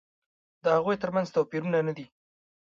د 0.63 0.65
هغوی 0.77 0.95
تر 1.01 1.09
منځ 1.15 1.27
توپیرونه 1.35 1.79
نه 1.87 1.93
دي. 1.97 2.05